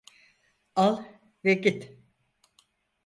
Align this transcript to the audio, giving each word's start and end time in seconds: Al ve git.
Al 0.75 1.05
ve 1.43 1.53
git. 1.53 1.91